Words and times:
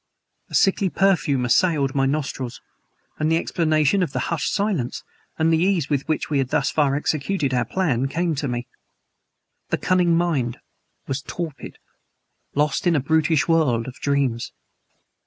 A 0.49 0.55
sickly 0.55 0.89
perfume 0.89 1.45
assailed 1.45 1.93
my 1.93 2.07
nostrils, 2.07 2.59
and 3.19 3.31
the 3.31 3.37
explanation 3.37 4.01
of 4.01 4.13
the 4.13 4.17
hushed 4.33 4.51
silence, 4.51 5.03
and 5.37 5.53
the 5.53 5.59
ease 5.61 5.91
with 5.91 6.07
which 6.07 6.27
we 6.27 6.39
had 6.39 6.47
thus 6.49 6.71
far 6.71 6.95
executed 6.95 7.53
our 7.53 7.65
plan, 7.65 8.07
came 8.07 8.33
to 8.33 8.47
me. 8.47 8.65
The 9.69 9.77
cunning 9.77 10.17
mind 10.17 10.57
was 11.05 11.21
torpid 11.21 11.77
lost 12.55 12.87
in 12.87 12.95
a 12.95 12.99
brutish 12.99 13.47
world 13.47 13.87
of 13.87 13.93
dreams. 14.01 14.53